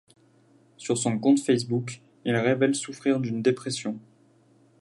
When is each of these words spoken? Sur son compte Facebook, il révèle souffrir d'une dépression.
Sur 0.77 0.97
son 0.97 1.19
compte 1.19 1.39
Facebook, 1.39 2.01
il 2.25 2.35
révèle 2.35 2.73
souffrir 2.73 3.19
d'une 3.19 3.43
dépression. 3.43 3.99